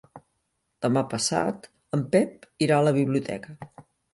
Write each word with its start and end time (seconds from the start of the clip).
Demà 0.85 1.03
passat 1.11 1.69
en 1.99 2.07
Pep 2.17 2.49
irà 2.69 2.81
a 2.81 2.87
la 2.89 2.95
biblioteca. 2.99 3.57